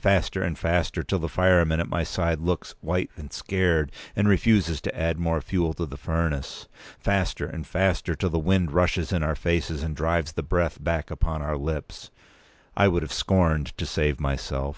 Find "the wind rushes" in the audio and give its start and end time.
8.30-9.12